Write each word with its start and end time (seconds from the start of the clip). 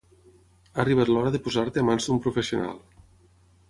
Ha 0.69 0.79
arribat 0.85 1.13
l'hora 1.13 1.35
de 1.37 1.43
posar-te 1.49 1.85
a 1.85 1.89
mans 1.93 2.09
d'un 2.11 2.27
professional. 2.29 2.85